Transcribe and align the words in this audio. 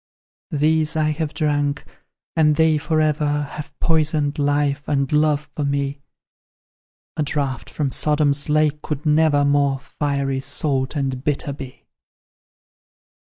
"These 0.49 0.95
I 0.95 1.11
have 1.11 1.31
drunk, 1.31 1.85
and 2.35 2.55
they 2.55 2.79
for 2.79 2.99
ever 2.99 3.43
Have 3.51 3.79
poisoned 3.79 4.39
life 4.39 4.81
and 4.87 5.11
love 5.11 5.51
for 5.55 5.63
me; 5.63 6.01
A 7.17 7.21
draught 7.21 7.69
from 7.69 7.91
Sodom's 7.91 8.49
lake 8.49 8.81
could 8.81 9.05
never 9.05 9.45
More 9.45 9.77
fiery, 9.77 10.39
salt, 10.39 10.95
and 10.95 11.23
bitter, 11.23 11.53
be. 11.53 11.85